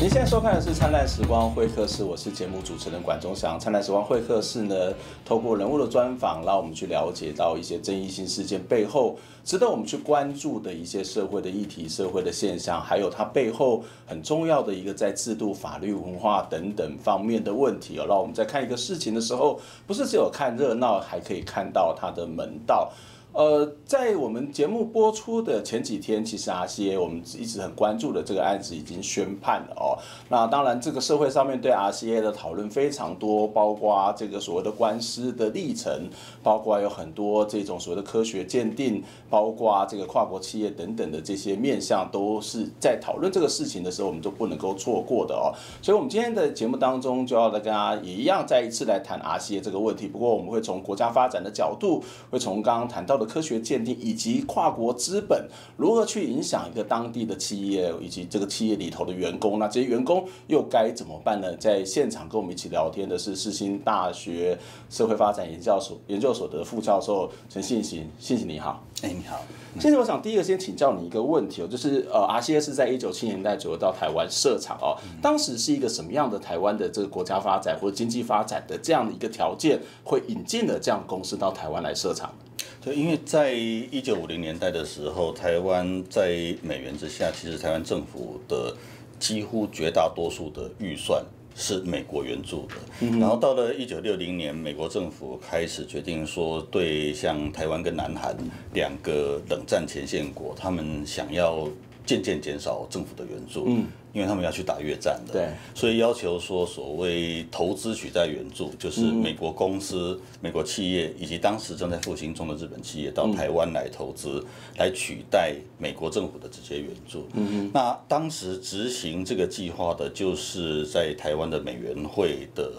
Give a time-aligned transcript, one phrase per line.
[0.00, 3.58] 您现在收看的是《灿烂时光会客室》，我是节目主持人管中祥。
[3.60, 4.94] 《灿烂时光会客室》呢，
[5.26, 18.06] 透过人物的专访，让我们去了解到一些争议性事件背后值得我们去关注的一些社会的议题、社会的现象，还有它背后很重要的一个在制度、法律、文化等等方面的问题哦。
[18.08, 22.90] 让我们在看一个事情的时候，不是只有看热闹，还可以看到它的门道。
[23.32, 29.94] 呃，在我们节目播出的前几天，其实 RCA 我们一直很关注的这个案子已经宣判了哦。
[30.28, 36.10] 那当然，这个社会上面对 RCA 的讨论非常多，包括这个所谓的官司的历程，
[36.42, 45.54] 包括有很多这种所谓的科学鉴定，包括这个跨国企业等等的这些面向，都是在讨论这个事情的时候，我们都不能够错过的哦。
[45.80, 50.08] 所以，我们今天的节目当中就要跟大家也一样再一次来谈 RCA 这个问题。
[50.08, 61.54] 不过，我们会从国家发展的角度，会从刚刚谈到的科学鉴定以及跨国资本如何去影响一个当地的企业以及这个企业里头的员工，那这些员工又该怎么办呢？
[61.56, 64.58] 在现场跟我们一起聊天的是世新大学
[64.88, 68.82] 社会发展研究所研究所的副教授陈信行，信行你好。
[69.02, 69.40] 哎，你好。
[69.78, 82.34] 现在我想第一个先请教你一个问题哦，就是呃，RCA 是在一九七零年代左右到台湾设厂哦，当时是一个什么样的台湾的这个国家发展或者经济发展的这样的一个条件，会引进了这样公司到台湾来设厂？
[82.82, 86.30] 对，因为在一九五零年代的时候，台湾在
[86.62, 88.74] 美元之下，其实台湾政府的
[89.18, 93.06] 几乎绝大多数的预算是美国援助的。
[93.18, 98.36] 然后到了一九六零年，美国政府开始决定说，对像台湾跟南韩
[98.72, 101.68] 两个冷战前线国，他们想要。
[102.06, 114.44] 渐渐减少政府的援助，嗯，因为他们要去打越战的，对，所以要求说所谓投资取代援助，就是美国公司、嗯、美国企业以及当时正在复兴中的日本企业到台湾来投资，
[114.76, 117.28] 来取代美国政府的直接援助。
[117.34, 122.70] 嗯嗯，那当时执行这个计划的，就是在台湾的美援会的。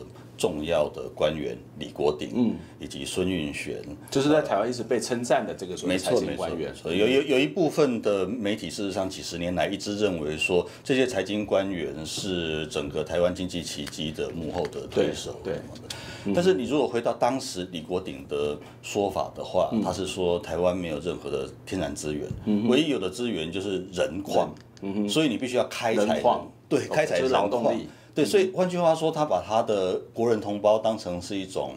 [0.41, 3.77] 重要的官员李国鼎，嗯，以及孙运璇，
[4.09, 6.73] 就是在台湾一直被称赞的这个所谓财经官员。
[6.85, 15.39] 有有有一部分的媒体，事实上几十年来一直认为说，这些财经官员是整个台湾经济奇迹的幕后的推手。
[15.43, 16.33] 对，对。
[16.33, 22.27] 但是你如果回到当时李国鼎的说法的话，他是说台湾没有任何的天然资源，
[22.67, 24.51] 唯一有的资源就是人矿，
[24.81, 27.87] 嗯，所以你必须要开采矿，对，开采劳动力。
[28.13, 31.75] 对，所以换句话说，他把他的国人同胞当成是一种，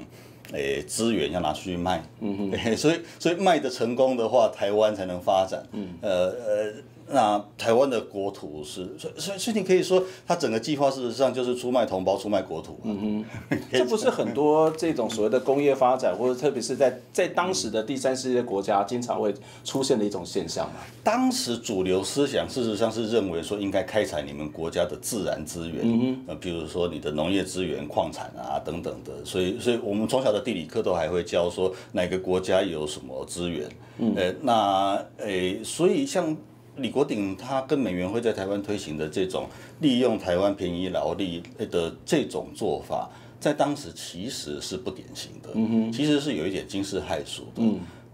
[0.52, 2.02] 诶，资源要拿出去卖。
[2.20, 5.64] 嗯哼， 所以所以卖的成功的话，台湾才能发展。
[5.72, 6.72] 嗯，呃呃。
[7.10, 12.78] 那台湾的国土是，所以所以所以你可以说，它整个计划事实上就是出卖同胞、出卖国土。
[12.82, 19.34] 嗯哼， 这不是很多这种所谓的工业发展，或者特别是在在当时的第三世界国家，经常会
[19.64, 20.80] 出现的一种现象嘛？
[21.02, 29.24] 当时主流思想事实上是认为说，应该开采你们国家的自然资源，嗯哼，呃，比如说你的农业资源、矿产啊等等的。
[29.24, 33.68] 所以，所以我们从小的地理课都还会教说，哪个国家有什么资源。
[33.98, 36.36] 嗯，呃，那，诶，所以像。
[36.76, 39.48] 李国鼎他跟美元会在台湾推行的这种
[39.80, 43.08] 利用台湾便宜劳力的这种做法，
[43.38, 47.62] 在当时其实是不典型的，其实是有一点惊世骇俗的。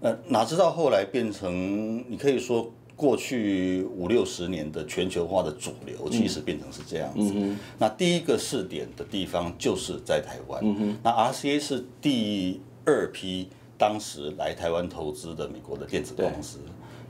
[0.02, 7.32] 呃，哪知道后来变成你可以说过去五六十年的全球化的主流，其实变成是这样子。
[7.78, 10.98] 那第一个试点的地方就是在台湾。
[11.02, 13.48] 那 RCA 是第二批
[13.78, 16.58] 当时来台湾投资的美国的电子公司。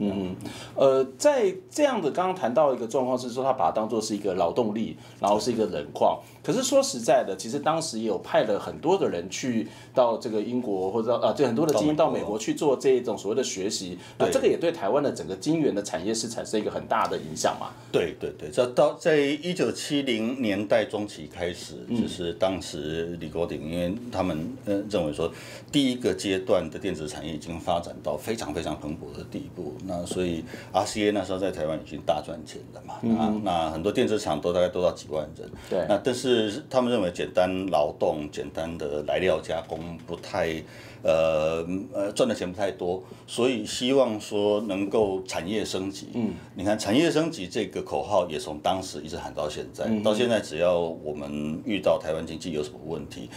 [0.00, 0.36] 嗯嗯，
[0.74, 6.18] 呃，在这样的刚刚谈到一个状况是说，他把它当做是一个劳动力，然后是一个人矿。
[6.42, 13.98] 可是说实在的，其实当时也有派了很多的人去到这个英国或者啊，对很多的精英到美国去做这一种所谓的学习。
[14.18, 17.68] 那这个也对台湾的整个晶圆的产业是产生一个很大的影响嘛？
[17.92, 25.30] 对对对，这到在一九七零年代中期开始，就是当时李国鼎，因为他们呃认为说，
[25.70, 29.74] 第一个阶段的电子产业已经发展到非常非常蓬勃的地步。
[29.84, 40.62] 那所以 RCA 那时候在台湾已经大赚钱了嘛，嗯、啊，那很多电子厂都大概都到几万人，对，那但是他们认为简单劳动、简单的来料加工不太，
[41.02, 46.08] 呃呃赚的钱不太多，所以希望说能够产业升级。
[46.14, 53.28] 嗯，你看产业升级这个口号也从当时一直喊到现在，嗯、到现在只要我们遇到台湾经济有什么问题。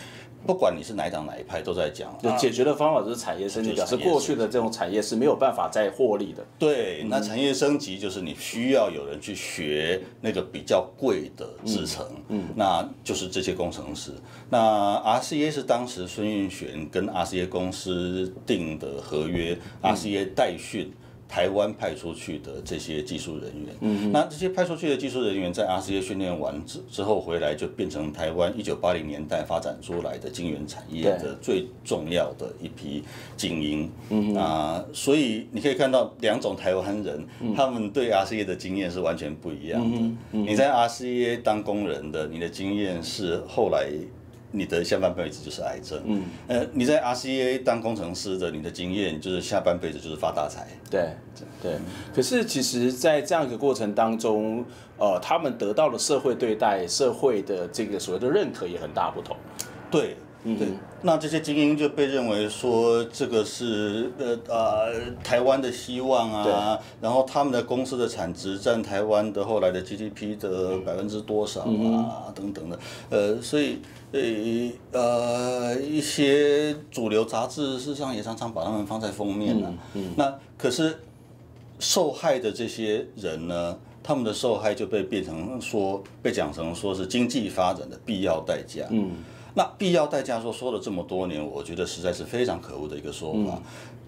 [0.46, 6.44] 不管你是哪一党哪一派，都在讲，就解决的方法就是产业升级，表示过去的这种产业是没有办法再获利的。
[6.60, 14.12] 对，那产业升级就是你需要有人去学那个比较贵的制程，嗯，那就是这些工程师。
[14.50, 20.92] 那 RCA 是当时孙运璇跟 RCA 公司订的合约，RCA 代训。
[21.28, 23.76] 台湾派出去的这些技术人员。
[23.82, 33.04] 嗯，那这些派出去的技术人员在 RCA 训练完之之后回来，就变成台湾一九八零年代发展出来的晶圆产业的最重要的一批
[33.36, 33.90] 精英。
[34.10, 37.26] 嗯啊，所以你可以看到两种台湾人，
[37.56, 39.98] 他们对 RCA 的经验是完全不一样的。
[40.32, 43.90] 你在 RCA 当工人的，你的经验是后来。
[44.56, 46.02] 你的下半辈子就是癌症。
[46.06, 50.68] 嗯，呃，你在 RCA 当工程师的，你的经验就是下半辈子就是发大财。
[50.90, 51.10] 对，
[51.62, 51.78] 对。
[52.16, 54.64] 可是其实，在这样一个过程当中，
[54.98, 59.36] 呃，他们得到的社会对待、社会的这个所谓的认可也很大不同。
[59.92, 60.16] 对。
[60.46, 60.68] 嗯，对，
[61.06, 72.80] 那这些精英就被认为说这个是呃呃台湾的希望啊，然后他们的公司的产值占台湾的后来的 GDP 的百分之多少啊，嗯、等等的，
[73.10, 73.80] 呃，所以
[74.14, 79.74] 呃呃一些主流杂志事实上也常常把他们放在封面啊。
[79.94, 80.98] 嗯，嗯那可是
[81.80, 88.86] 受害的这些人呢，他们的受害就被变成说被讲成说是经济发展的必要代价。
[88.90, 89.12] 嗯。
[89.56, 93.40] 那必要代价说说了这么多年，我觉得实在是非常可恶的一个说法。
[93.56, 93.62] 嗯、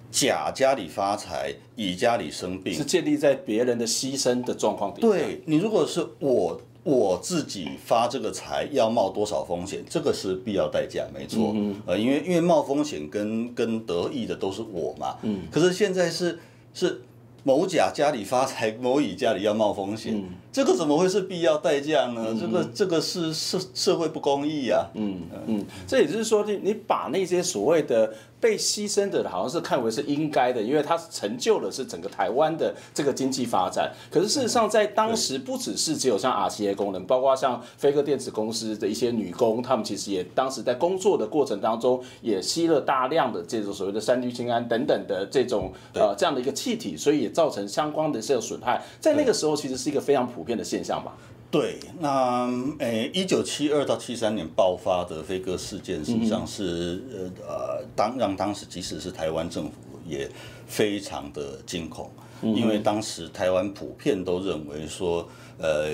[0.09, 5.07] 甲家里发财，乙家里生病，是建立在别人的牺牲的状况底下。
[5.07, 9.83] 对，你如果是我我自己发这个财，要冒多少风险？
[9.89, 11.51] 这个是必要代价，没错。
[11.55, 15.17] 嗯、呃，因为因为冒风险跟跟得意的都是我嘛。
[15.21, 15.47] 嗯。
[15.51, 16.39] 可是现在是
[16.73, 17.01] 是
[17.43, 20.15] 某甲家里发财，某乙家里要冒风险。
[20.15, 22.27] 嗯这个怎么会是必要代价呢？
[22.29, 24.87] 嗯、这个这个是社社会不公义啊。
[24.93, 33.91] 嗯嗯，这也就是说，你你把那些所谓的被牺牲的，好像是看为是应该的，因为它成就的是整个台湾的这个经济发展。
[34.09, 48.81] 可是事实上，在当时不只是只有像 RCA 工人，包括像飞鸽电子公司的一些女工，她们其实也当时在工作的过程当中，也吸了大量的这种所谓的三氯氰胺等等的这种呃这样的一个气体，所以也造成相关的这个损害。
[49.01, 51.17] 在那个时候，其实是一个非常普遍的现象吧？
[51.51, 52.49] 对，那
[52.79, 59.73] 诶，一九七二到七三年爆发的飞鸽事件，实际上是呃呃，当让当时即使是台湾政府
[60.05, 60.29] 也
[60.67, 62.11] 非常的惊恐，
[62.41, 65.25] 因为当时台湾普遍都认为说，
[65.57, 65.89] 呃，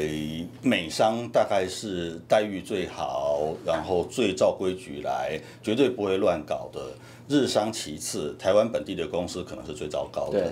[0.63, 6.81] 美商大概是待遇最好，然后最照规矩来，绝对不会乱搞的。
[7.27, 10.51] 日商其次，台湾本地的公司可能是最糟糕的。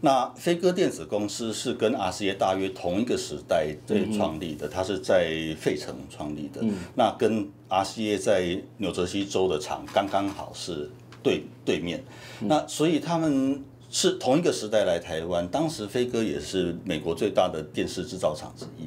[0.00, 6.62] 那飞鸽电子公司是跟 RCA 大约同一个时代对创立的，它是在费城创立的。
[6.94, 10.90] 那跟 RCA 在纽泽西州的厂刚刚好是
[11.22, 12.02] 对对面。
[12.40, 13.62] 那所以他们。
[13.92, 18.84] 是同一个时代来台湾，当时飞鸽也是美国最大的电视制造厂之一，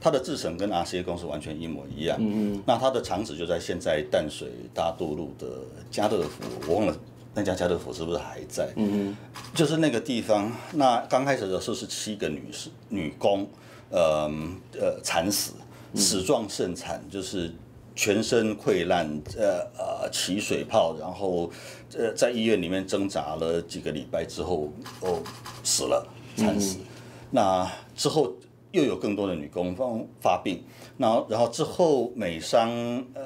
[0.00, 2.16] 它的制程跟 RCA 公司完全一模一样。
[2.18, 2.62] 嗯嗯。
[2.64, 5.46] 那它的厂址就在现在淡水大渡路的
[5.90, 6.96] 家乐福，我忘了
[7.36, 8.66] 那家家乐福是不是还在？
[8.74, 9.16] 嗯嗯。
[9.54, 13.46] 就是那个地方，那刚开始的时候是七个女士女工，
[13.90, 14.28] 呃
[14.72, 15.52] 呃惨死，
[15.94, 17.54] 死状甚惨，就是。
[17.98, 21.50] 全身溃烂，呃呃起水泡，然后
[21.96, 25.22] 呃在医院里面挣扎了几个礼拜之后，哦
[25.64, 26.06] 死了，
[26.36, 26.76] 惨死。
[26.76, 26.84] 嗯、
[27.30, 28.36] 那之后
[28.76, 29.84] 又有更多的女工发
[30.20, 30.62] 发病，
[30.98, 32.70] 然后然后之后美商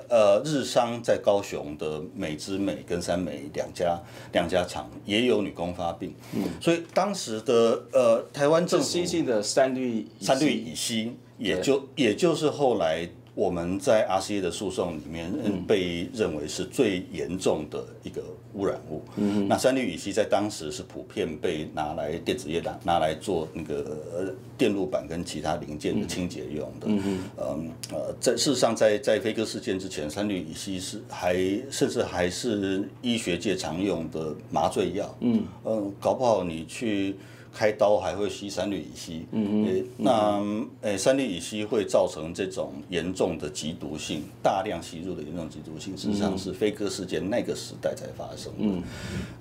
[0.09, 4.01] 呃日商在高雄的美之美跟三美两家
[4.33, 13.09] 两家厂也有女工发病，嗯、所以当时的呃台湾政府新兴的三氯三氯乙烯，也就也就是后来。
[13.41, 15.33] 我们在 RCA 的诉讼里面，
[15.67, 19.03] 被认为是最严重的一个污染物。
[19.17, 26.87] 嗯，那三氯乙烯在当时是普遍被拿来电子业拿拿来做那个电路板跟其他零件的清洁用的。
[26.89, 31.35] 嗯嗯，呃，在事实上在，在在飞鸽事件之前，三氯乙烯是还
[31.71, 35.17] 甚至还是医学界常用的麻醉药。
[35.21, 37.17] 嗯，呃，搞不好你去。
[37.53, 48.59] 开刀还会吸三氯乙烯，嗯嗯，那诶，三氯乙烯会造成这种严重的急毒性，大量吸入的严重急毒性，实际上是飞鸽事件那个时代才发生的。
[48.61, 48.83] 嗯，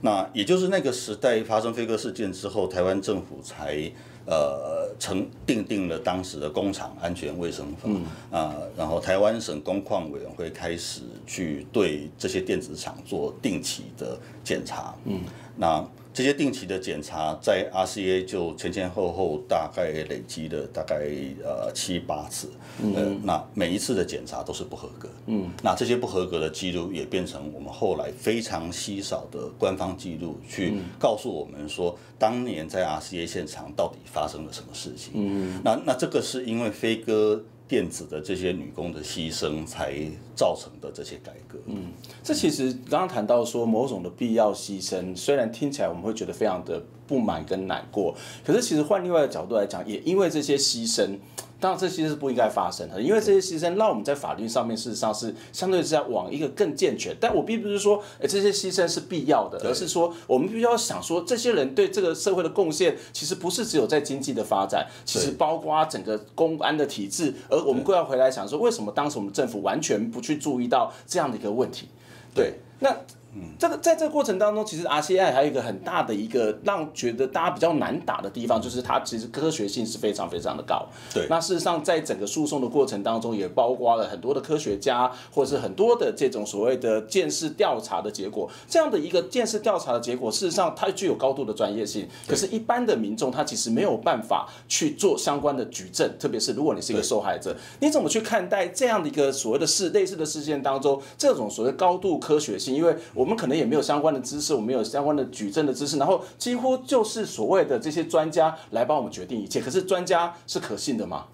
[0.02, 3.92] 那也就是那个时代发生飞鸽事件之后，台湾政府才
[4.26, 15.22] 呃成定定了当时的工厂安全卫生法，嗯、啊，然后台湾省工矿委员会开始去对这些电子厂做定期的检查，嗯，
[15.60, 15.86] 那。
[16.12, 21.06] 这些定期的检查在 RCA 就前前后后大概累积了大概
[21.46, 22.50] 呃七八次，
[22.82, 39.94] 嗯、呃，那每一次的检查都是不合格，嗯，那这些不合格的记录也变成我们后来非常稀少的官方记录，去告诉我们说当年在 RCA 现场到底发生了什么事情，嗯，那那这个是因为飞鸽电子的这些女工的牺牲才
[40.36, 41.58] 造成的这些改革。
[41.68, 51.18] 嗯，这其实刚刚谈到说某种的必要牺牲，虽然听起来我们会觉得非常的不满跟难过，可是其实换另外的角度来讲，也因为这些牺牲。
[51.60, 57.16] 当然，这些是不应该发生的，因为这些牺牲让我们在法律上面事实上是相对是在往一个更健全。
[57.20, 67.34] 但我并不是说，哎，这些牺牲是必要的，而是说我们必须要想说，这些人对这个社会的贡献，其实不是只有在经济的发展，其实包括整个公安的体制。
[67.50, 71.90] 而我们更要回来想说，为什么当时我们政府完全不去注意到这样的一个问题？
[72.34, 72.96] 对，那。
[73.36, 80.88] 嗯，这个在这个过程当中，其实 RCI 还有一个很大的一个让觉得大家比较难打的地方，就是它其实科学性是非常非常的高。
[81.14, 88.50] 对，那事实上在整个诉讼的过程当中，也包括了很多的科学家，或者是很多的这种所谓的见识调查的结果。
[88.68, 102.74] 这样的一个见识调查的结果，事实上它具有高度的专业性，可是，一般的民众他其实没有办法去做相关的举证，特别是如果你是一个受害者，你怎么去看待这样的一个所谓的事类似的事件当中这种所谓高度科学性？
[102.74, 109.60] 因为我们可能也没有相关的知识，我们有相关的举证的知识，然后几乎就是所谓的这些专家来帮我们决定一切。
[109.60, 111.26] 可是专家是可信的吗？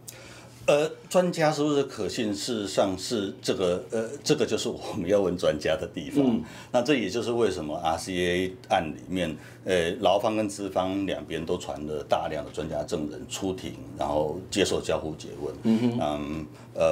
[0.67, 2.33] 呃，专家是不是可信？
[2.33, 6.25] 事实上是这个，呃，这个就是我们要问专家的地方。
[6.25, 15.55] 嗯、那这也就是为什么 RCA 案里面，呃，劳方跟资方两边都传了大量的专家证人出庭，然后接受交互诘问。
[15.63, 16.83] 嗯哼嗯，呃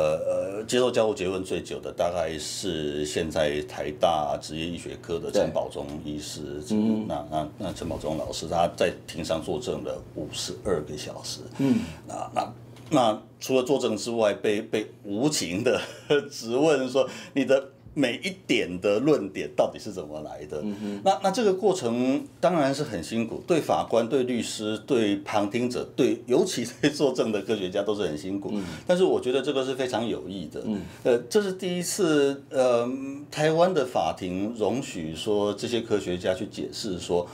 [0.59, 6.61] 呃，接受交互诘问最久的大概是现在台大职业医学科的陈宝忠医师。
[6.69, 11.39] 嗯那那那陈宝忠老师他在庭上作证了五十二个小时。
[11.57, 11.79] 嗯。
[12.07, 12.53] 那那。
[12.93, 15.81] 那除了作证之外，被被无情的
[16.31, 20.61] 质问说你的每一点的论点到底是怎么来的？
[20.63, 28.49] 嗯、那那这个过程当然是很辛苦，对法官、对律师、对旁听者、对尤其对作证的科学家都是很辛苦。
[28.53, 30.61] 嗯、但是我觉得这个是非常有益的。
[30.65, 32.89] 嗯、呃，这是第一次，呃，
[33.29, 37.27] 台湾的法庭容许说这些科学家去解释说。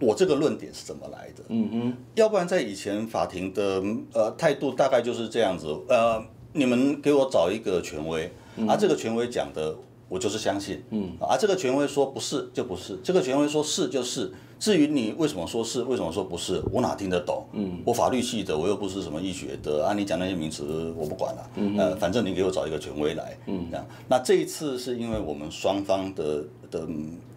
[0.00, 1.42] 我这个论点是怎么来的？
[1.48, 9.76] 嗯哼，要不然在以前法庭的呃态度大概就是这样子，呃，你们给我找一个权威，嗯、啊，这个权威讲的
[10.08, 17.46] 我就是相信，嗯，啊，这个权威说不是就不是，这个权威说是就是，至于你为什么说是，为什么说不是，我哪听得懂？
[17.52, 26.44] 嗯，我法律系的，我又不是什么医学的，啊，你讲那些名词我不管了，嗯，呃，反正你给我找一个权威来，嗯，这样，那这一次是因为我们双方的。
[26.70, 26.86] 的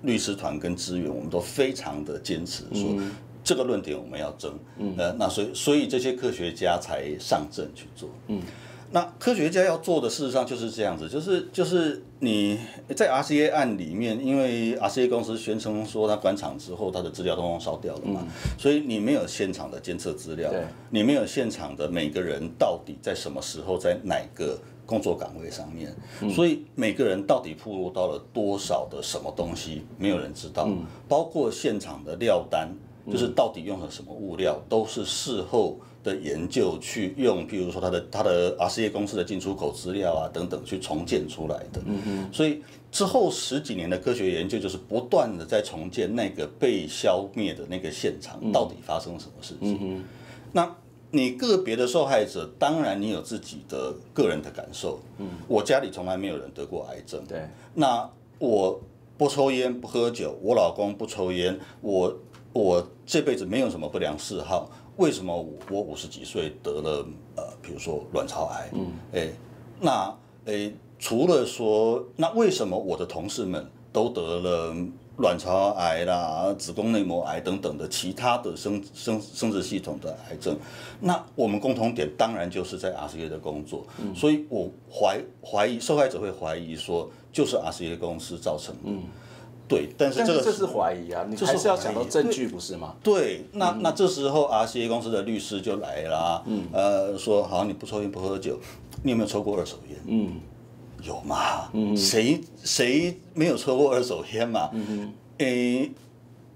[0.01, 3.01] 律师团跟资源，我们都非常的坚持说，
[3.46, 8.42] 这个论点我们要争，嗯，呃，那所以所以这些科学家才上阵去做，嗯，
[8.91, 12.60] 那科学家要做的事实上就是这样子，就是就是你
[12.95, 20.51] 在 RCA 案里面，因为 RCA 公司宣称说他关厂之后他的资料通通烧掉了嘛，所以你没有现场的监测资料，
[20.89, 24.57] 你没有现场的每个人到底在什么时候在哪个。
[24.83, 25.95] 工作岗位上面，
[26.36, 30.67] 所以每个人到底暴露到了多少的什么东西，没有人知道。
[31.07, 32.67] 包括现场的料单，
[33.10, 41.81] 就是到底用了什么物料，都是事后的研究去用，譬如说他的他的 RCA 公司的进出口资料啊等等去重建出来的。
[42.31, 50.03] 所以之后十几年的科学研究，就是不断的在重建那个被消灭的那个现场，到底发生什么事情。
[50.51, 50.75] 那。
[51.13, 54.98] 你个别的受害者，当然你有自己的个人的感受。
[55.17, 57.22] 嗯，我家里从来没有人得过癌症。
[57.27, 57.41] 对，
[57.74, 58.79] 那我
[59.17, 62.17] 不抽烟不喝酒，我老公不抽烟，我
[62.53, 65.36] 我这辈子没有什么不良嗜好，为什么
[65.70, 67.05] 我五十几岁得了
[67.36, 68.70] 呃，比如说卵巢癌？
[68.74, 69.29] 嗯，哎，
[69.79, 70.15] 那
[70.46, 74.75] 哎，除了说，那为什么我的同事们都得了？
[75.17, 80.58] 卵巢癌啦、子宫内膜癌等等的其他的生生生殖系统的癌症，
[81.00, 89.03] 那我们共同点当然就是在 RCA 的工作，嗯、所以我怀怀疑受害者会怀疑说就是 RCA 公司造成的，嗯、
[89.72, 92.96] 对，但是这个是，是怀疑啊，你还是要讲到证据不是吗？
[93.01, 98.60] 对，那、嗯、那这时候 RCA 公司的律师就来了，嗯、呃，说好你不抽烟不喝酒，
[99.04, 99.98] 你有没有抽过二手烟？
[100.06, 100.40] 嗯。
[101.04, 101.68] 有嘛？
[101.74, 104.70] 嗯，谁谁没有抽过二手烟嘛？
[104.72, 105.92] 嗯哼，诶，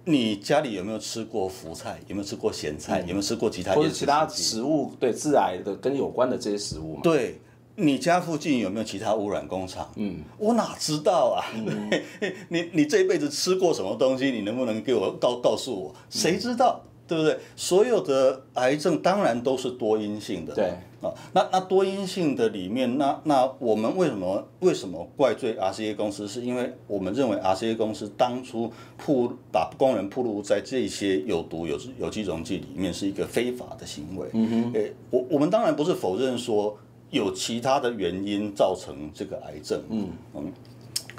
[0.04, 2.00] 你家里有没有吃过福菜？
[2.06, 3.00] 有没有吃过咸菜？
[3.00, 3.74] 有没有吃过其他？
[3.74, 4.92] 或者其他食物？
[5.00, 7.02] 对，致癌的跟有关的这些食物嘛？
[7.02, 7.42] 对，
[7.78, 9.90] 你家附近有没有其他污染工厂？
[9.96, 11.44] 嗯，我哪知道啊？
[12.50, 14.32] 你你这一辈子吃过什么东西？
[14.32, 15.96] 你能不能给我告告诉我？
[16.10, 16.82] 谁知道？
[17.08, 17.38] 对不对？
[17.56, 20.56] 所有的癌症当然都是多因性的。
[20.56, 20.66] 对
[21.02, 26.28] 啊，那那多因性的里面，那那我们为什么为什么怪罪 RCA 公司？
[26.28, 34.28] 是因为我们认为 RCA 公司当初铺把工人铺露在这些有毒有有机溶剂里面是一个非法的行为。
[34.34, 36.76] 嗯哼，诶，我我们当然不是否认说
[37.12, 39.82] 有其他的原因造成这个癌症。
[39.90, 40.54] 嗯嗯，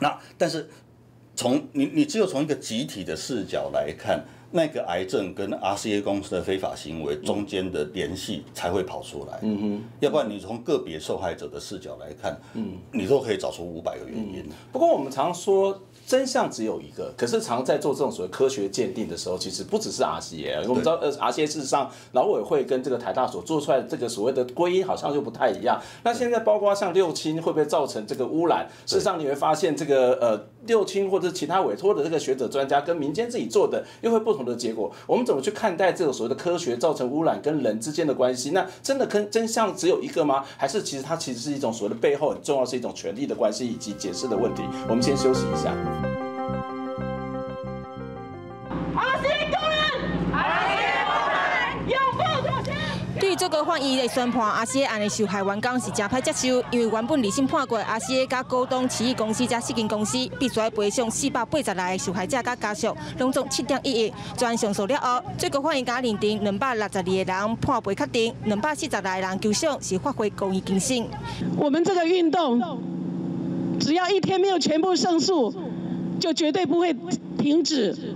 [0.00, 0.68] 那但是
[1.34, 4.24] 从你你只有从一个集体的视角来看。
[4.52, 14.48] 那个癌症跟 RCA 公司的非法行为中间的联系才会跑出来，嗯哼，要不然你从个别受害者的视角来看，嗯，你都可以找出五百个原因。
[14.72, 15.78] 不过我们常说。
[16.06, 20.62] 真相只有一个，可是常在做这种所谓科学鉴定的时候，其实不只是 RCA。
[20.68, 25.82] 我们知道，呃，RCA 事实上，劳委会跟这个台大所做出来的这个所谓的归因，好像就不太一样。
[26.04, 28.68] 那现在包括像六氢会不会造成这个污染？
[28.86, 34.90] 事实上，你会发现这个呃六亲或者其他委托的这个学者专家跟民间自己做的又会不同的结果。
[35.06, 38.50] 我们怎么去看待这种所谓的科学造成污染跟人之间的关系？
[38.50, 40.44] 那真的跟真相只有一个吗？
[40.56, 44.62] 还是其实它其实是一种所谓的背后很重要是一种权力的关系以及解释的问题？
[44.88, 45.74] 我们先休息一下。
[53.26, 64.12] 对这个法院的宣判，RCA 案的受害员工是真歹接受，因为原本二审判过阿西甲高东奇异公司加四间公司必须赔偿四百八十来个受害者甲家属，拢总七点一亿。
[64.36, 71.04] 全上诉了后，最高法院甲认定两百六十二个人判赔确定，两百四十来人求偿是发挥公益精神。
[71.56, 72.78] 我们这个运动，
[73.80, 75.52] 只要一天没有全部胜诉，
[76.20, 76.94] 就绝对不会
[77.36, 78.14] 停止。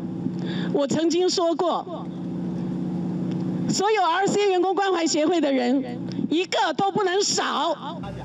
[0.72, 2.06] 我曾经说过。
[3.72, 5.82] 所有 RCA 员工关怀协会的人，
[6.28, 7.76] 一个都不能少。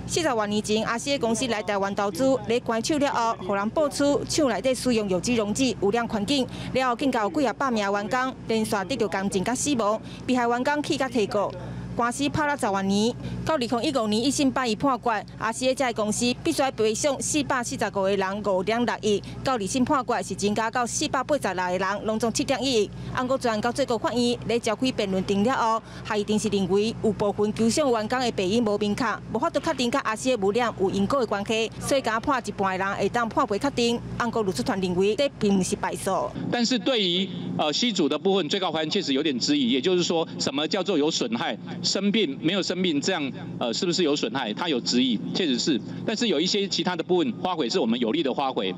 [0.07, 11.51] 四十多年前，RCA 公司来台湾投资，来关厂了后，互人爆出厂内底使用有机溶剂污染环境，了后更加有几啊百名员工连续得到感染甲死亡，被害员工气甲提高。
[11.95, 22.91] 官司打了十多年，到二零一五年一审八亿判决，RCA 这公司必须赔偿四百四十五个人五点六亿，到二审判决是增加到四百八十六个人，拢总七点一亿。
[23.13, 33.97] 按过转到最高法院咧召开辩论定了后，还一定是认为有部分求偿员工的病因无明确，无法度确定甲 RCA 污染有因果的关系，所以甲判一半的人会当判赔确定。
[34.17, 36.29] 按过律师团认为这并不是败诉。
[36.51, 41.57] 但是对于呃 C 组的部分，最高法院确实有点质疑，也就是说，什么叫做有损害？
[41.85, 44.51] 生病没有生病，这样呃是不是有损害？
[44.53, 45.79] 他有质疑，确实是。
[46.05, 48.75] 但是有一些其他的部分花卉是我们有利的花卉。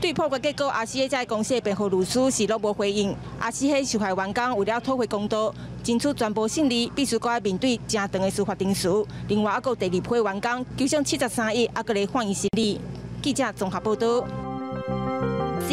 [0.00, 3.14] 对判决结果阿西黑在公司的辩护律师是都无回应。
[3.38, 8.88] 阿西黑受害员工为了讨回公道，争取全部胜利，必须该面对正长的司法程序。
[9.28, 12.80] 另外，还有第二批员工求偿七十三亿，还个来欢迎胜利。
[13.20, 14.24] 记者综合报道。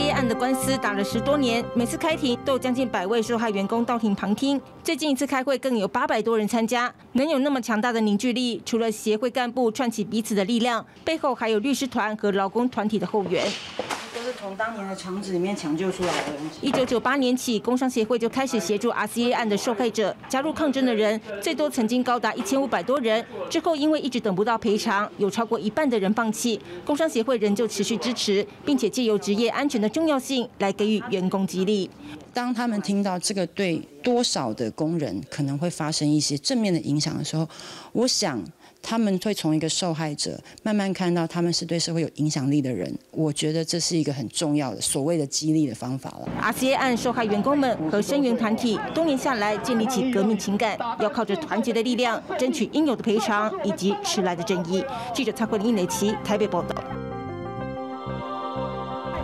[0.10, 4.60] 案的官司打了十多年，每次开庭都有将近百位受害员工到庭旁听。
[4.84, 13.45] 最近一次开会更有八百多人参加，能有那么强大的凝聚力，除了协会干部串起彼此的力量，背后还有律师团和劳工团体的后援。
[14.45, 16.34] 是从当年的厂子里面抢救出来的。
[16.62, 20.15] 一九九八年起，工商协会就开始协助 RCA 案的受害者。
[20.29, 23.25] 加入抗争的人最多曾经高达一千五百多人。
[23.49, 26.62] 之后因为一直等不到赔偿，有超过一半的人放弃。
[26.86, 31.89] 工商协会仍旧持续支持，并且借由职业安全的重要性来给予员工激励。
[32.31, 37.47] 当他们听到这个对多少的工人可能会发生一些正面的影响的时候，
[37.93, 38.39] 我想。
[38.88, 46.30] 他们会从一个受害者慢慢看到他们是对社会有影响力的人，我觉得这是一个很重要的所谓的激励的方法了。
[46.39, 54.86] RCA 案受害员工们和声援团体多年下来建立起革命情感，要靠着团结的力量争取应有的赔偿以及迟来的正义。
[55.15, 57.05] 记者蔡慧玲、殷磊琪台北报道。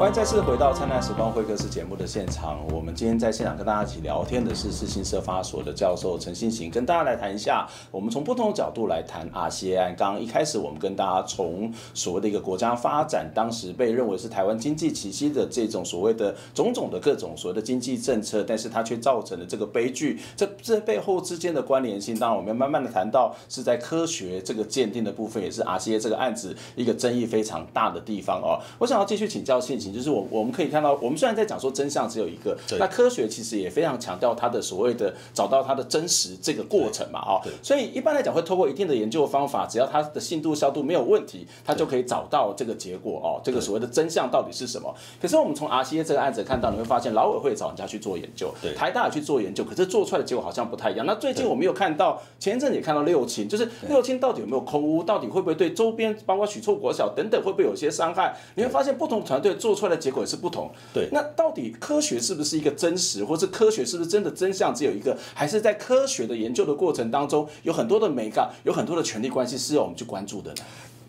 [0.01, 2.65] 欢迎再次回到《灿烂时光会客室》节目的现场。
[2.71, 9.95] 我们今天在现场跟大家一起聊天的是世新社发所的教授陈信行，跟大家来谈一下，我们从不同的角度来谈 RCA 案。
[9.95, 20.19] 刚一开始，我们跟大家从所谓的一个国家发展，当时被认为是台湾经济奇迹的这种所谓的种种的各种所谓的经济政策，但是它却造成了这个悲剧。
[20.35, 28.57] 这这背后之间的关联性，当然我们要慢慢的谈到，是在科学这个鉴定的部分，也是 RCA 这个案子一个争议非常大的地方哦。
[28.79, 29.90] 我想要继续请教信行。
[29.91, 44.93] 就是我我们可以看到，我们虽然在讲说真相只有一个，那科学其实也非常强调它的所谓的找到它的真实这个过程嘛，哦，所以一般来讲会透过一定的研究方法，只要它的信度效度没有问题，它就可以找到这个结果哦，这个所谓的真相到底是什么？
[45.21, 51.05] 可是我们从 RCA 这个案子看到，你会发现劳委会找人家去做研究，台大也去做研究，可是做出来的结果好像不太一样。
[51.05, 58.35] 那最近我们有看到，前一阵也看到六亲，就是六亲到底有没有空屋，到底会不会对周边包括许厝国小等等会不会有些伤害？
[58.55, 60.21] 你会发现不同团队做出来的结果。
[60.21, 61.09] 也是不同，对。
[61.11, 70.57] 那到底科学是不是一个真实，或是科学是不是真的真相只有一个，还是在科学的研究的过程当中有很多的美感，有很多的权力关系是要我们去关注的呢？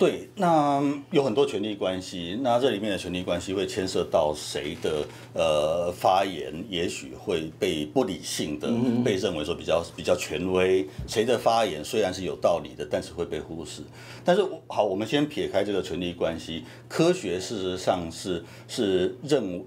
[0.02, 8.68] 对，那有很多权力关系，那这里面的权力关系会牵涉到谁的呃发言，也许会被不理性的
[9.04, 13.80] 被认为说比较比较权威，谁的发言虽然是有道理的，但是会被忽视。
[14.24, 19.64] 但是好，我们先撇开这个权力关系，科学事实上是是认。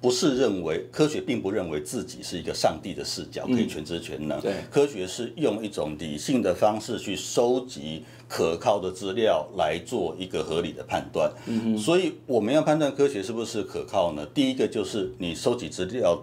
[0.00, 4.40] 不是认为科学并不认为自己是一个上帝的视角，可以全知全能。
[4.40, 11.30] 对，科学是用一种理性的方式去收集可靠的资料来做一个合理的判断。
[11.46, 14.24] 嗯，所以我们要判断科学是不是可靠呢？
[14.32, 16.18] 第一个就是你收集资料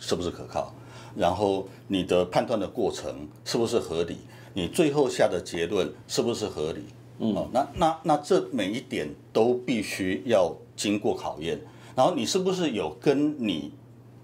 [0.00, 0.74] 是不是可靠，
[1.14, 4.16] 然后你的判断的过程是不是合理，
[4.54, 6.80] 你最后下的结论是不是合理？
[7.20, 11.60] 嗯，那那那这每一点都必须要经过考验。
[12.00, 13.70] 然后你是不是有跟你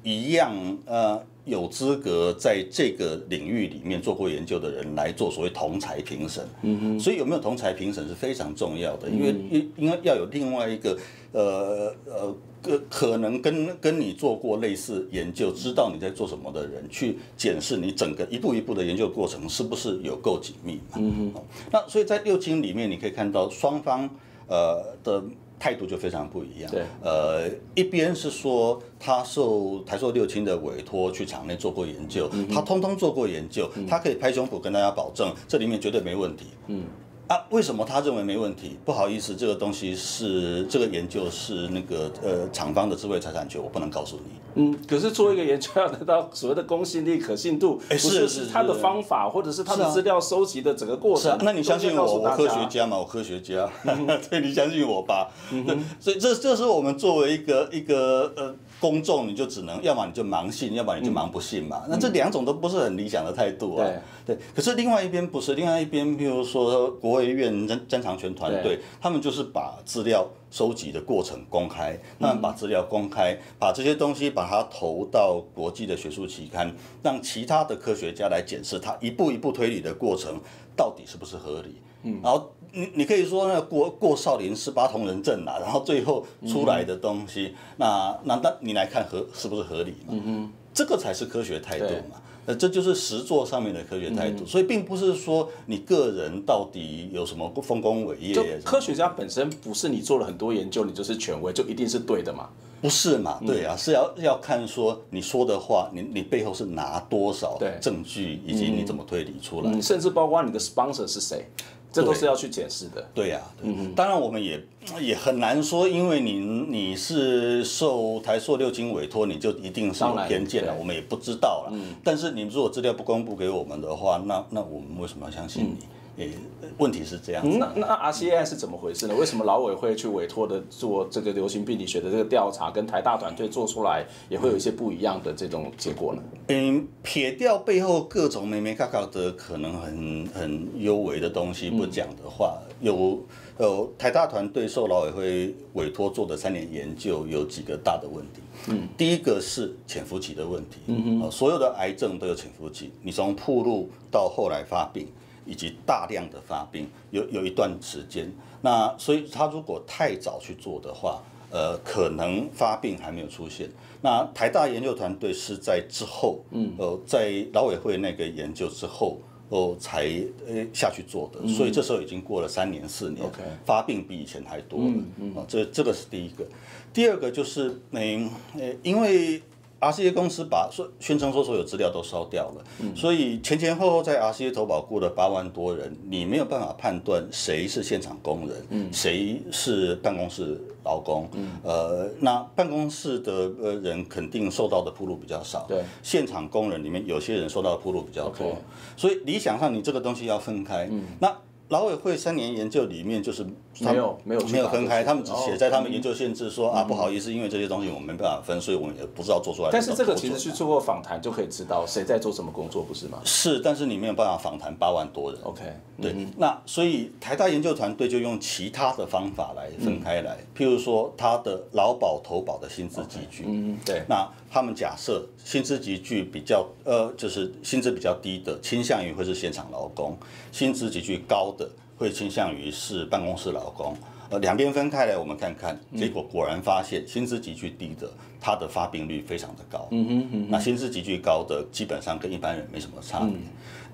[0.02, 0.50] 一样
[0.86, 6.42] 呃有资格在这个领域里面做过研究的人来做所谓同才评审？
[6.62, 10.98] 嗯哼，所以有没有同才评审是非常重要的，因为因因为要有另外一个
[11.32, 20.96] 呃呃可可能跟跟你做过类似研究，知道你在做什么的人去检视你整个一步一步的研究过程是不是有够紧密嘛？
[20.96, 24.08] 嗯哼，那所以在六经里面你可以看到双方
[24.48, 25.22] 呃的。
[25.58, 26.70] 态度就非常不一样。
[26.70, 36.46] 对，呃，一边是说他受台塑六轻的委托去厂内做过研究，嗯、他通通做过研究，嗯、他可以拍胸脯跟大家保证，这里面绝对没问题。
[36.66, 36.84] 嗯。
[37.28, 38.78] 啊，为什么他认为没问题？
[38.84, 44.22] 不好意思，这个东西是这个研究是那个呃厂方的智慧财产权，我不能告诉你。
[44.54, 51.22] 嗯，可是做一个研究要得到所谓的公信力、可信度，不是是他的方法，或者是他的资料收集的整个过程。
[51.24, 53.68] 是啊，那你相信我，我科学家嘛，我科学家，
[54.30, 55.28] 对，你相信我吧。
[55.50, 58.54] 对，所以这这是我们作为一个一个呃。
[58.78, 61.82] 公众你就只能，要么你就盲信，要么你就盲不信嘛。
[61.84, 63.86] 嗯、那这两种都不是很理想的态度啊。
[64.24, 64.38] 对，对。
[64.54, 80.40] 可是另外一边不是，另外一边，譬如说国卫院曾曾长权团队，他们就是把资料收集的过程公开，他们把资料公开，把这些东西把它投到国际的学术期刊，让其他的科学家来检视它一步一步推理的过程
[80.76, 81.76] 到底是不是合理。
[82.02, 82.50] 嗯，然后。
[82.72, 90.50] 你你可以说那过过少林十八铜人阵呐，然后最后出来的东西，嗯、那难道你来看合是不是合理嘛？
[90.74, 92.20] 这个才是科学态度嘛。
[92.48, 94.44] 那，这就是实作上面的科学态度。
[94.44, 98.60] 嗯、所以并不是说你个人到底有什么丰功伟业。
[98.64, 102.48] 科学家本身不是你做了很多研究，你就是权威，就一定是对的嘛？
[102.80, 103.40] 不是嘛？
[103.44, 111.48] 对啊，是要要看说你说的话，你你背后是拿多少证据，以及你怎么推理出来，嗯、甚至包括你的 sponsor 是谁。
[111.96, 113.04] 这都是要去检视的。
[113.14, 114.62] 对呀，对，当然我们也
[115.00, 121.72] 也很难说，因为你你是受台塑六金委托，你就一定是有偏见了，我们也不知道了。
[122.04, 125.86] 但是你如果资料不公布给我们的话，那那我们为什么要相信你？
[126.18, 126.30] 诶，
[126.78, 127.58] 问题是这样子。
[127.58, 129.14] 那那 RCA 是怎么回事呢？
[129.14, 136.22] 为什么劳委会去委托的做这个流行病理学的这个调查，跟台大团队做出来也会有一些不一样的这种结果呢？
[136.48, 143.22] 嗯，撇掉背后各种眉眉角角的可能很很幽微的东西不讲的话，有
[143.58, 148.40] 有台大团队受劳委会委托做的三年研究有几个大的问题。
[148.68, 150.78] 嗯，第一个是潜伏期的问题。
[150.86, 155.06] 嗯哼，所有的癌症都有潜伏期，你从铺路到后来发病。
[155.46, 158.30] 以及大量的发病有有一段时间，
[158.60, 163.70] 那所以他如果太早去做的话，呃，可能发病还没有出现。
[164.02, 170.06] 那台大研究团队是在之后，嗯，呃，在劳委会那个研究之后，哦、呃，才
[170.46, 173.24] 呃下去做的，所以这时候已经过了三年四年
[173.64, 176.44] 发病比以前还多了，嗯嗯，这这个是第一个。
[176.92, 179.40] 第二个就是，嗯，呃，因为。
[179.78, 198.56] RCA 公司把说宣称说所有资料都烧掉了，嗯、所以前前后后在 RCA 投保过的八万多人，你没有办法判断谁是现场工人，嗯、谁是办公室劳工，嗯、呃，那办公室的呃人肯定受到的铺路比较少，对，现场工人里面有些人受到的铺路比较多。
[198.96, 201.36] 所以理想上你这个东西要分开，嗯、那。
[201.68, 203.44] 劳委会三年研究里面就是
[203.80, 209.70] 没有没有没有分开，他们只写在他们研究限制说啊，不好意思，因为这些东西我们没办法分，所以我们也不知道做出来。
[209.72, 213.18] 但是这个其实去做过访谈就可以知道谁在做什么工作，不是吗？
[213.24, 215.40] 是，但是你没有办法访谈八万多人。
[215.42, 215.62] OK，
[216.00, 224.28] 对，那所以台大研究团队就用其他的方法来分开来，譬如说他的劳保投保的薪资级距，嗯，对，那。
[224.50, 230.12] 他们假设薪资集聚比较呃，就是薪资比较低的，倾向于会是现场劳工；
[230.52, 233.96] 薪资集聚高的，会倾向于是办公室劳工。
[234.28, 239.86] 呃，两边分开来，我们看看，结果果然发现薪资集聚低的，他的发病率非常的高。
[239.92, 243.34] 嗯哼，哼，那薪资集聚高的，基本上跟一般人没什么差别。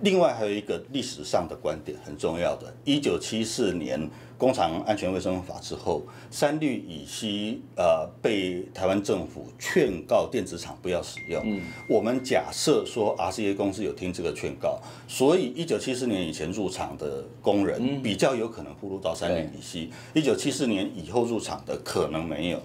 [0.03, 11.41] 另外还有一个历史上的观点很重要的，一九七四年工厂安全卫生法之后，三氯乙烯呃被台湾政府劝告电子厂不要使用。
[11.45, 19.89] 嗯，我们假设说 RCA 公司有听这个劝告，所以一九七四年以前入厂的工人比较有可能暴露到三氯乙烯。
[20.15, 22.61] 一九七四年以后入厂的可能没有，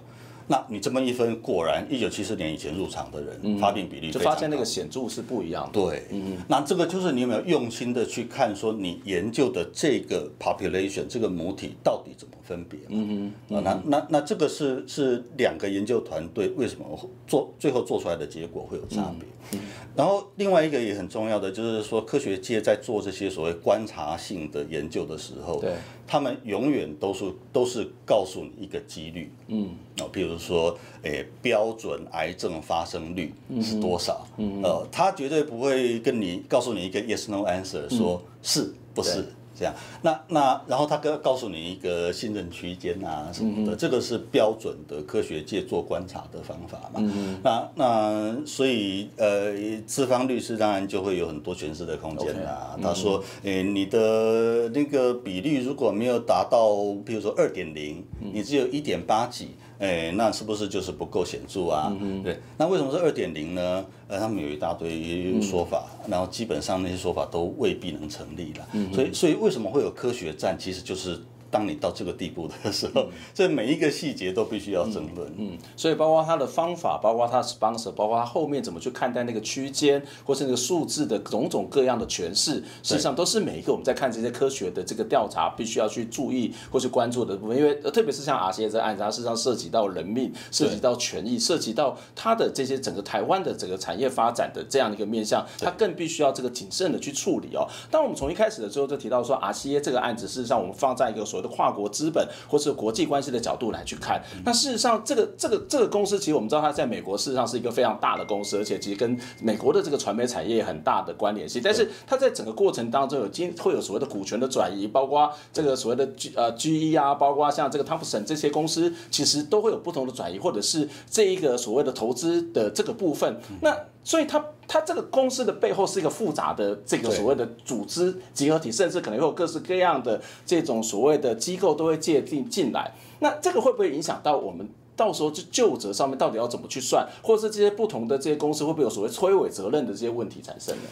[0.50, 5.72] 那你这么一分，果然一九七四年以前入场的人发病比例就发现那个显著是不一样的。
[5.74, 6.04] 对，
[6.48, 12.80] 那这个就是你有没有用心的去看，说你研究的这个 population 这个母体到底怎么分别？
[12.88, 16.86] 嗯嗯，那那那这个是是两个研究团队为什么
[17.28, 19.60] 做最后做出来的结果会有差别？
[19.96, 25.74] 然后另外一个也很重要的就是说，科学界在做这些所谓观察性的研究的时候，对。
[26.08, 34.26] 他们永远都是都是告诉你一个几率，嗯，哦，比如说，诶、欸，标准癌症发生率是多少？
[34.38, 39.26] 嗯，呃，他绝对不会跟你告诉你一个 yes no answer，说是不是。
[39.58, 46.96] 这样，那那然后他告告诉你一个信任区间啊什么的，这个是标准的科学界做观察的方法嘛。
[46.98, 49.54] 嗯、那那所以呃，
[49.86, 52.78] 资方律师当然就会有很多诠释的空间啦。
[52.82, 59.50] 他说，诶，你的那个比率如果没有达到，比如说二点零，你只有一点八几。
[59.80, 61.96] 哎，那是不是就是不够显著啊？
[62.02, 63.86] 嗯、对，那为什么是二点零呢？
[64.08, 68.68] 呃，他们有一大堆说法，嗯、然后基本上那些说法都未必能成立了。
[68.74, 70.58] 嗯、所以，所以为什么会有科学战？
[70.58, 71.20] 其实就是。
[71.50, 75.32] 当你到这个地步的时候，这每一个细节都必须要争论。
[75.38, 87.58] 嗯，所以包括他的方法，包括他 sponsor，包括他后面怎么去看待那个区间，或是那个数字的种种各样的诠释，实际上都是每一个我们在看这些科学的这个调查必须要去注意或是关注的部分。
[87.58, 97.68] 因为特别是像 RCA 这案子，它事实上涉及到人命，涉及到权益，涉及到它的这些整个台湾的整个产业发展的这样的一个面向，它更必须要这个谨慎的去处理哦。
[97.90, 111.62] 当我们从一开始的时候就提到说 RCA 这个案子，事实上我们放在一个所谓的跨国资本或是国际关系的角度来去看，那事实上，这个这个这个公司，其实我们知道它在美国事实上是一个非常大的公司，而且其实跟美国的这个传媒产业很大的关联性。
[111.63, 123.39] 但是它在整个过程当中有经会有所谓的股权的转移，包括这个所谓的 G 呃 GE 啊，包括像这个汤普森这些公司，其实都会有不同的转移，或者是这一个所谓的投资的这个部分。
[123.62, 132.94] 那所以它它这个公司的背后是一个复杂的这个所谓的组织集合体，甚至可能会有各式各样的这种所谓的机构都会借进进来。
[133.20, 140.84] 那这个会不会影响到我们到时候就究责上面到底要怎么去算，或者是这些不同的这些公司会不会有所谓摧毁责任的这些问题产生呢？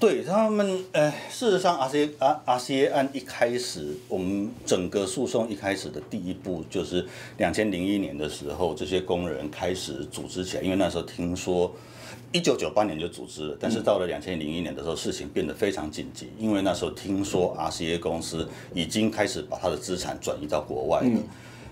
[0.00, 2.10] 对他们，呃，事实上，RCA
[2.46, 11.70] RCA 案一开始，我们整个诉讼一开始的第一步就是两千零一年的时候，这些工人开始组织起来，因为那时候听说。
[12.32, 21.06] 一九九八年就组织了，但是到了两千零一年的时候，事情变得非常紧急，因为那时候听说 RCA 公司已经开始把它的资产转移到国外了。
[21.06, 21.22] 嗯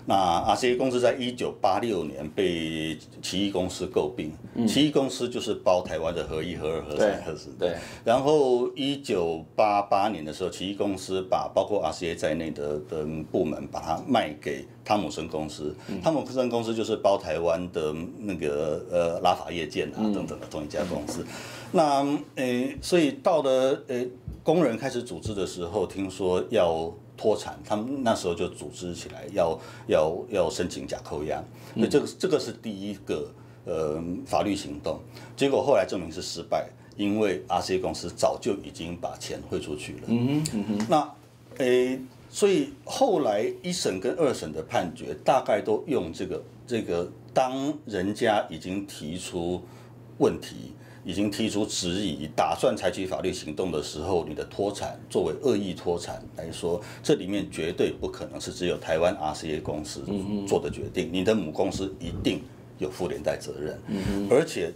[0.05, 0.15] 那
[0.55, 7.49] RCA 公司在一九八六年被奇异公司购并，嗯、奇异公司就是包台湾的合一、合二、合三、合四。
[7.59, 7.75] 对。
[8.03, 15.75] 然后一九八八年的时候，奇异公司把包括 RCA 在内的的部门把它卖给汤姆森公司。
[15.87, 21.21] 嗯、汤姆森公司就是包台湾的那个呃拉法叶舰啊等等的同一家公司。
[21.21, 21.27] 嗯、
[21.71, 22.05] 那
[22.35, 24.07] 诶，所以到了诶
[24.43, 26.93] 工人开始组织的时候，听说要。
[27.17, 29.55] 脱产，他们那时候就组织起来要
[29.85, 31.39] 要要申请假扣押，
[31.75, 33.31] 那这个这个是第一个
[33.63, 34.99] 呃法律行动，
[35.37, 39.99] 结果后来证明是失败，因为 RCA 公司早就已经把钱汇出去了。
[40.07, 40.87] 嗯哼，嗯哼。
[40.89, 41.13] 那
[41.63, 49.61] 诶，所以后来一审跟二审的判决大概都用这个这个，当人家已经提出
[50.17, 50.73] 问题。
[51.03, 60.03] 已经提出质疑，打算采取法律行动的时候，你的脱产作为恶意脱产来说，这里面绝对不可能是只有台湾 RCA 公司
[60.47, 62.41] 做的决定，你的母公司一定
[62.77, 63.79] 有负连带责任。
[64.29, 64.71] 而且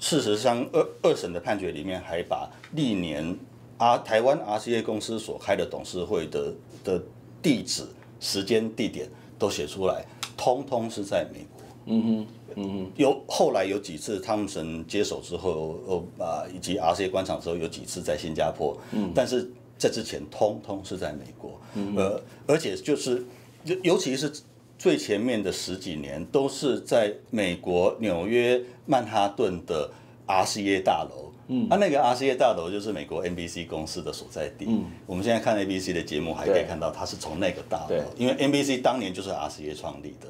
[0.00, 3.36] 事实上，二二审的判决里面还把历年
[3.76, 7.02] 啊台湾 RCA 公司所开的董事会的的
[7.40, 7.84] 地址、
[8.18, 10.04] 时间、地点都写出来，
[10.36, 11.47] 通通是在美国。
[11.88, 12.26] 嗯哼。
[12.56, 23.24] 嗯，有后来有几次汤姆森接手之后，哦啊，以及 RCA 官场之后，有几次在新加坡，嗯，但是在之前通通是在美国，嗯，呃，而且就是
[23.64, 24.32] 尤尤其是
[24.76, 29.88] 最前面的十几年，都是在美国纽约曼哈顿的
[30.26, 31.30] RCA 大楼。
[31.48, 34.66] 嗯，啊，那个 RCA 大楼就是美国 NBC 公司的所在地。
[34.68, 40.26] 嗯，我们现在看 ABC 的节目还可以看到，它是从那个大楼，因为 NBC 当年就是 RCA 创立的，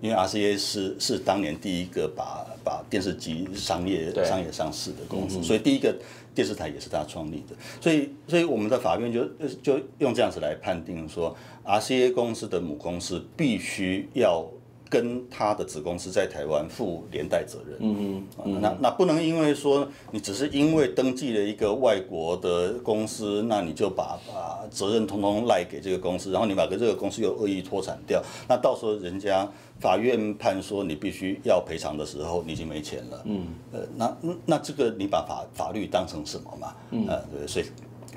[0.00, 5.94] 因为 RCA 是是当年第一个把把电视机商业商业上市的公司，所以第一个
[6.34, 9.24] 电视台也是他创立的，所以所以我们的法院就
[9.62, 14.46] 就用这样子来判定说，RCA 公司的母公司必须要。
[14.88, 29.48] 跟他的子公司在台湾负连带责任，嗯嗯，那那不能因为说你只是因为登记了一个外国的公司，那你就把把责任通通赖给这个公司，然后你把跟这个公司又恶意脱产掉，那到时候人家
[29.80, 36.74] 法院判说你必须要赔偿的时候，你已经没钱了，嗯，呃，那那这个你把法法律当成什么嘛？
[36.92, 37.64] 嗯，呃，对，所以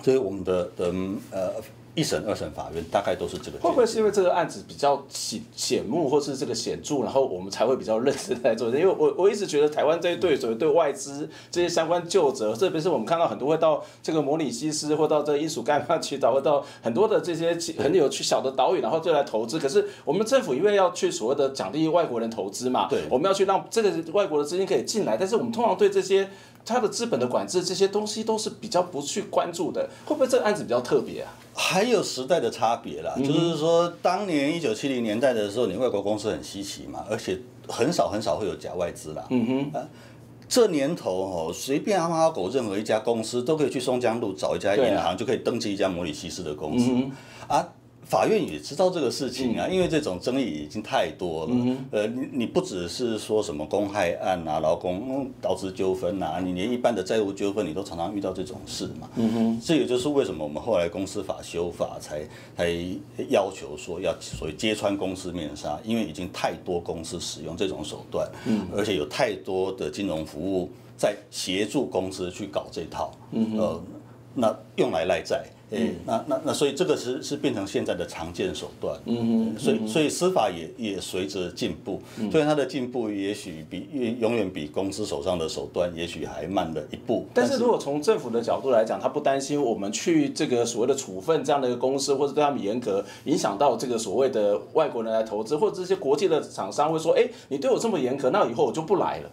[0.03, 0.93] 所以我们的的
[1.31, 1.53] 呃。
[1.99, 3.57] 一审、二审法院大概都是这个。
[3.59, 8.69] 会不会是因为这个案子比较显显目，或是这个显著，然后我们才会比较认真来做？
[8.69, 19.59] 因为我我一直觉得台湾这一对所谓对外资这些相关就责，特别是我们看到很多会到这个模拟西斯，或到这个英属盖曼群岛，或到很多的这些很有趣小的岛屿，然后就来投资。
[19.59, 26.29] 可是我们政府因为要去所谓的奖励外国人投资嘛，对，我们要去让这个外国的资金可以进来，但是我们通常对这些
[26.65, 29.89] 它的资本的管制这些东西都是比较不去关注的。
[30.05, 31.33] 会不会这个案子比较特别啊？
[31.53, 39.25] 还有时代的差别啦，就是说，当年一九七零年代的时候，你外国公司很稀奇嘛，而且很少很少会有假外资啦。
[39.29, 39.87] 嗯哼，啊，
[40.47, 46.91] 这年头哦，随便阿猫阿狗任何一家公司都可以去松江路找一家银行，就可以登记一家摩里西斯的公司
[47.47, 47.67] 啊。
[48.09, 51.55] 法院也知道这个事情啊，因为这种争议已经太多了。
[51.91, 59.07] 呃，你你不只是说什么公害案啊、劳工劳资纠纷啊，你连一般的债务纠纷，你都常常遇到这种事嘛。
[59.15, 62.75] 嗯哼，这也就是为什么我们后来公司法修法才才
[63.29, 70.67] 要求说要所谓揭穿公司面纱，因为已经太多公司使用这种手段，嗯，而且有太多的金融服务
[70.97, 73.83] 在协助公司去搞这套，嗯呃，
[74.33, 75.43] 那用来赖债。
[75.71, 78.99] 嗯，那那那，所以这个是是变成现在的常见手段。
[79.05, 83.87] 嗯嗯，所以所以司法也也随着进步，虽然它的进步也许比
[84.19, 87.27] 永远比公司手上的手段也许还慢了一步。
[87.35, 99.29] 但是如果从政府的角度来讲，他不担心我们去这个所谓的处分这样的一个公司，或者对他们严格，影响到这个所谓的外国人来投资，或者这些国际的厂商会说，哎，你对我这么严格，那以后我就不来了。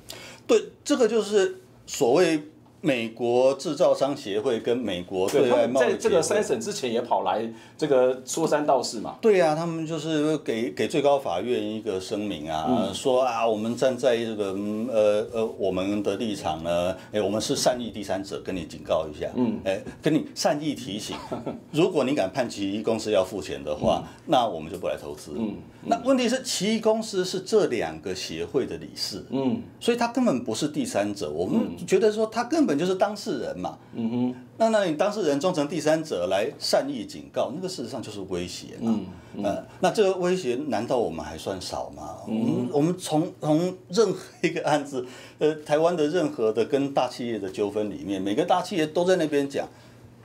[0.46, 2.42] 对，这个就是所谓。
[2.82, 9.16] 美国制造商协会跟美国对外贸易，在这个三审之前也跑来这个说三道四嘛。
[9.20, 14.54] 对呀、啊，他们就是给给最高法院一个声明啊，嗯、说啊，我们站在这个
[14.92, 21.16] 呃呃我们的立场呢，哎，我们是善意第三者，跟你警告一下，嗯，哎，跟你善意提醒，
[21.72, 25.32] 如果你敢判奇异公司要付钱的话，嗯、那我们就不来投资。
[25.34, 32.75] 嗯，那问题是奇异公司是这两个协会的理事，嗯，所以他根本不是第三者，我们觉得说他根本。
[32.78, 42.16] 就是当事人嘛，嗯哼，那那你当事人装成第三者来善意警告，那个事实上就是威胁嘛，嗯，嗯、呃，那这个威胁难道我们还算少吗？
[42.28, 45.06] 嗯，我们从从任何一个案子，
[45.38, 49.68] 呃，台湾的任何的跟大企业的纠纷里面，每个大企业都在那边讲。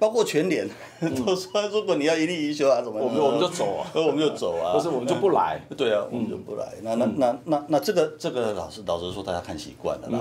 [0.02, 0.68] 包括全联
[1.16, 3.00] 都说，如果你要一例一休啊，怎么？
[3.00, 5.62] 我们我们就走啊， 我们就走啊，不是我们就不来。
[5.78, 6.66] 对啊，我们就不来。
[6.82, 10.20] 那那那那那这个这个老师老实说，大家看习惯了啦。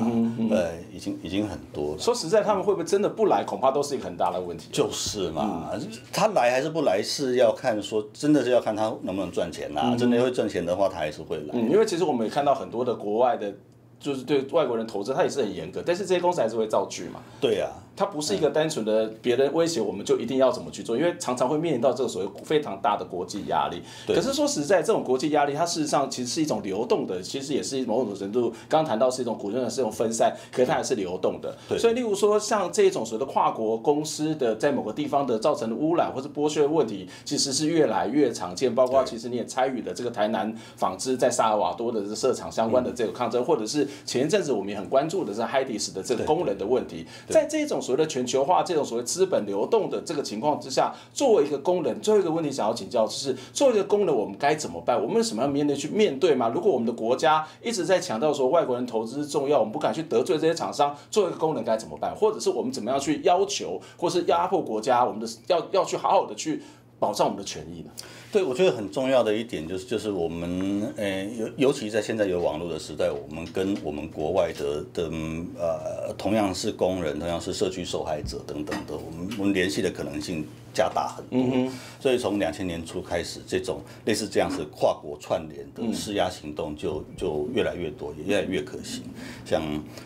[0.50, 1.98] 对，已经已经很多了。
[1.98, 3.42] 说实在，他们会不会真的不来？
[3.42, 4.68] 恐怕都是一个很大的问题。
[4.70, 5.70] 就是嘛，
[6.12, 9.96] 他来还是不来，是要看说，真的是要看他能不能赚钱呐。
[9.98, 11.58] 真的会赚钱的话，他还是会来。
[11.58, 13.50] 因为其实我们也看到很多的国外的，
[13.98, 17.22] 就是对外国人投资，他也是很严格，但是这些公司还是会造句嘛。
[17.40, 17.70] 对呀。
[18.00, 23.82] 它不是一个单纯的别人威胁我们就一定要怎么去做，因为常常会面临到这个所谓非常大的国际压力。
[24.06, 31.54] 对可是说实在，这种国际压力它事实上其实是一种流动的，其实也是某种程度刚刚谈到是一种股份的是一种分散，可是它还是流动的。
[31.68, 38.74] 对所以，例如说像这种所谓的跨国公司的在某个地方的造成的污染或是剥削问题，其实是越来越常见。
[38.74, 48.62] 包括其实你也参与了这个台南纺织在萨尔瓦多的这设厂相关的这个抗争，嗯、或者是前一阵子我们也很关注的是 HYDIS 的这个工人的问题，在这种所谓的全球化。
[48.62, 55.00] 这种所谓资本流动的这个情况之下，作为一个工人，最后一个问题想要请教，就是作为一个工人，我们该怎么办？
[55.00, 56.48] 我们有什么样面对去面对吗？
[56.54, 62.14] 如果我们的国家一直在强调说外国人投资重要，我们不敢去得罪这些厂商，作为一个工人该怎么办？
[62.14, 66.62] 或者是我们怎么样去要求，或是压迫国家，我们的要要去好好的去
[67.00, 67.90] 保障我们的权益呢？
[68.32, 75.10] 对，我觉得很重要的一点就是，就是我们，呃，尤尤其在现在有网络的时代，我们跟我们国外的的
[75.58, 81.72] 呃，同样是工人，同样是社区受害者等等的，我们我们联系的可能性加大很多。
[81.98, 89.02] 所以从两千年初开始，这种类似这样子跨国串联的施压行动就就越来越多，也越来越可行。
[89.44, 89.60] 像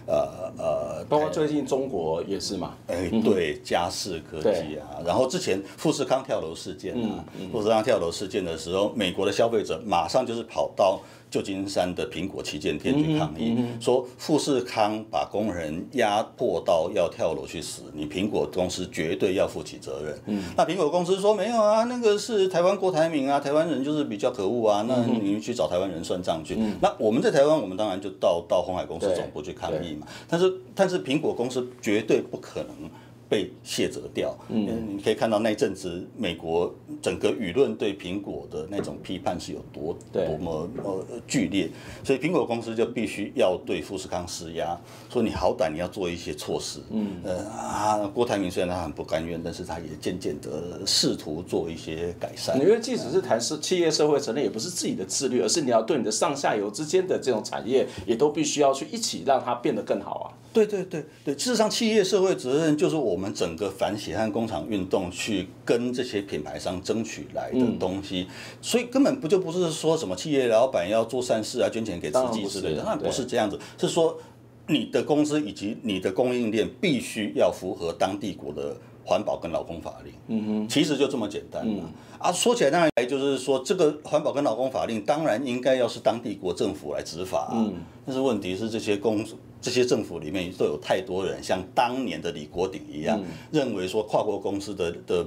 [0.07, 7.23] 呃呃，包括最近中国也是嘛，哎，对，嘉士科技啊，然后之前富士康跳楼事件啊，
[7.53, 11.01] 富士康跳楼事件的时候，美国的消费者马上就是跑到。
[11.31, 20.17] 旧金山的苹果旗舰店去抗议，说富士康把工人压迫到要跳楼去死，你苹果公司绝对要负起责任。
[20.57, 26.57] 那苹果公司说没有啊，那个是台湾郭台铭啊，台湾人就是比较可恶啊，那你去找台湾人算账去。
[26.81, 30.07] 那我们在台湾，我们当然就到到鸿海公司总部去抗议嘛。
[30.29, 32.69] 但是但是苹果公司绝对不可能。
[33.29, 41.69] 被卸责掉，嗯，你可以看到那阵子美国整个舆论对苹果的那种批判是有多多么呃剧烈，
[42.03, 44.79] 所以苹果公司就必须要对富士康施压，
[45.11, 52.59] 说你好歹你要做一些措施，嗯，呃啊，郭台铭虽然他很不甘愿，但是他也渐渐的试图做一些改善。
[52.61, 60.27] 因为即使是谈是企业社会责任，也不是自己的自律，而是你要对你的上下游之间的这种产业，也都必须要去一起让它变得更好啊。
[60.55, 61.05] 对对对。
[61.25, 74.17] 对，事实上，企业社会责任就是我们整个反血汗工厂运动去跟这些品牌商争取来的东西，嗯、所以根本不就不是说什么企业老板要做善事啊，捐钱给慈济之类的，那不是这样子，是说
[74.69, 80.13] 你的公司以及你的供应链必须要符合当地国的环保跟劳工法令。
[80.29, 81.83] 嗯哼，其实就这么简单嘛。
[81.83, 87.53] 嗯、啊，说起来当然就是说，这个环保跟劳工法令当然应该要是当地国政府来执法，啊。
[87.55, 87.75] 嗯，
[88.07, 89.23] 但是问题是这些公
[89.65, 93.19] 这些政府里面都有太多人，像当年的李国鼎一样，
[93.51, 95.27] 认为说跨国公司的的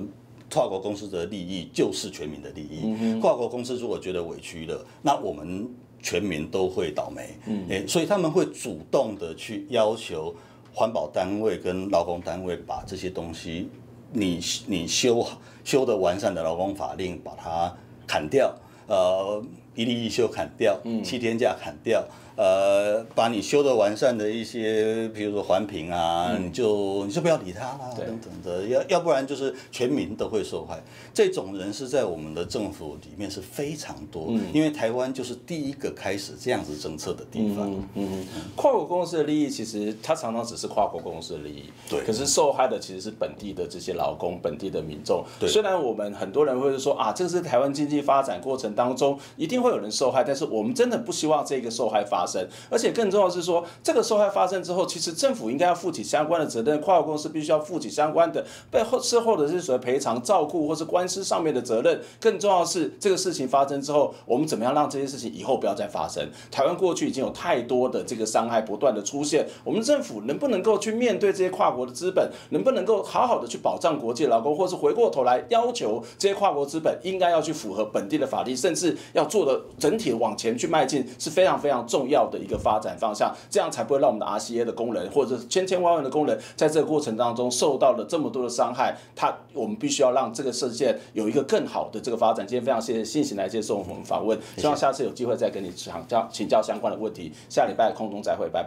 [0.54, 3.20] 跨国公司的利益就是全民的利益。
[3.20, 5.68] 跨国公司如果觉得委屈了，那我们
[6.04, 7.36] 全民都会倒霉。
[7.68, 10.32] 诶，所以他们会主动的去要求
[10.72, 13.68] 环保单位跟劳工单位把这些东西，
[14.14, 15.26] 你你修
[15.64, 17.76] 修的完善的劳工法令把它
[18.06, 22.08] 砍掉，呃，一例一休砍掉，七天假砍掉。
[22.38, 30.80] 呃，把你修的完善的一些，比如说环评啊，嗯、你就你就不要理他啦，对等等的，要要不然就是全民都会受害。
[31.16, 37.72] 这种人是在我们的政府里面是非常多，嗯、因为台湾就是第一个开始这样子政策的地方。
[37.72, 42.04] 嗯，嗯嗯跨国公司的利益其实它常常只是跨国公司的利益，对。
[42.06, 45.26] 可是受害的其实是本地的这些劳工、本地的民众。
[45.40, 45.50] 对。
[45.50, 52.46] 虽然我们很多人会说啊，这个是台湾经济发展过程当中一定会有人受害，但是我们真的不希望这个受害发生。
[52.70, 62.02] 而且更重要是说，这个受害发生之后，其实政府应该要负起相关的责任，跨国公司必须要负起相关的背后事后的是所谓赔偿、照顾或是官司上面的责任。
[62.20, 66.28] 更重要是，这个事情发生之后，我们怎么样让这些事情以后不要再发生？
[66.52, 82.58] 台湾过去已经有太多的这个伤害不断的出现，我们政府能不能够去面对这些跨国的资本，能不能够好好的去保障国际劳工，或是回过头来要求这些跨国资本应该要去符合本地的法律，甚至要做的整体往前去迈进，是非常非常重要的一个。
[82.58, 88.98] 发展方向，这样才不会让我们的 RCA 的工人，或者千千万万的工人，在这个过程当中受到了这么多的伤害。
[89.16, 92.46] 他，我们必须要让这个世界有一个更好的这个发展。
[92.46, 97.32] 今天非常谢谢信行来接受我们访问，希望下次有机会再跟你请教请教相关的问题。
[97.48, 98.66] 下礼拜空中再会，拜拜。